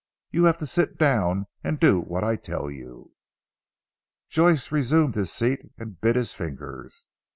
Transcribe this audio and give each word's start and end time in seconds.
You 0.31 0.45
have 0.45 0.57
to 0.57 0.65
sit 0.65 0.97
down 0.97 1.45
and 1.63 1.79
do 1.79 1.99
what 1.99 2.23
I 2.23 2.35
tell 2.35 2.71
you." 2.71 3.13
Joyce 4.29 4.71
resumed 4.71 5.13
his 5.13 5.31
seat 5.31 5.59
and 5.77 6.01
bit 6.01 6.15
his 6.15 6.33
fingers. 6.33 7.07